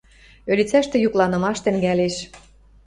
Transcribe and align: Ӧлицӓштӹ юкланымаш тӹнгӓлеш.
Ӧлицӓштӹ 0.51 0.97
юкланымаш 1.07 1.57
тӹнгӓлеш. 1.63 2.15